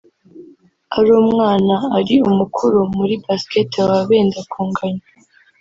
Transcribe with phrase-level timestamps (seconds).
[0.97, 5.05] ari umwana ari umukuru muri basket baba benda kunganya